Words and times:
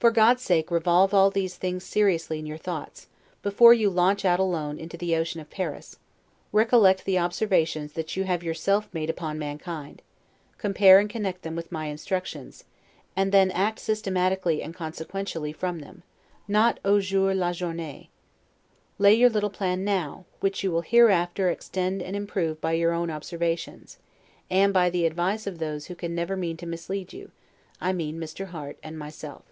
For 0.00 0.10
God's 0.10 0.40
sake, 0.40 0.70
revolve 0.70 1.12
all 1.12 1.30
these 1.30 1.56
things 1.56 1.84
seriously 1.84 2.38
in 2.38 2.46
your 2.46 2.56
thoughts, 2.56 3.06
before 3.42 3.74
you 3.74 3.90
launch 3.90 4.24
out 4.24 4.40
alone 4.40 4.78
into 4.78 4.96
the 4.96 5.14
ocean 5.14 5.42
of 5.42 5.50
Paris. 5.50 5.98
Recollect 6.52 7.04
the 7.04 7.18
observations 7.18 7.92
that 7.92 8.16
you 8.16 8.24
have 8.24 8.42
yourself 8.42 8.88
made 8.94 9.10
upon 9.10 9.38
mankind, 9.38 10.00
compare 10.56 10.98
and 11.00 11.10
connect 11.10 11.42
them 11.42 11.54
with 11.54 11.70
my 11.70 11.88
instructions, 11.88 12.64
and 13.14 13.30
then 13.30 13.50
act 13.50 13.78
systematically 13.78 14.62
and 14.62 14.74
consequentially 14.74 15.52
from 15.52 15.80
them; 15.80 16.02
not 16.48 16.80
'au 16.82 16.98
jour 17.02 17.34
la 17.34 17.50
journee'. 17.52 18.08
Lay 18.98 19.12
your 19.12 19.28
little 19.28 19.50
plan 19.50 19.84
now, 19.84 20.24
which 20.40 20.64
you 20.64 20.72
will 20.72 20.80
hereafter 20.80 21.50
extend 21.50 22.00
and 22.02 22.16
improve 22.16 22.58
by 22.62 22.72
your 22.72 22.94
own 22.94 23.10
observations, 23.10 23.98
and 24.48 24.72
by 24.72 24.88
the 24.88 25.04
advice 25.04 25.46
of 25.46 25.58
those 25.58 25.88
who 25.88 25.94
can 25.94 26.14
never 26.14 26.36
mean 26.38 26.56
to 26.56 26.64
mislead 26.64 27.12
you; 27.12 27.30
I 27.82 27.92
mean 27.92 28.18
Mr. 28.18 28.46
Harte 28.46 28.78
and 28.82 28.98
myself. 28.98 29.42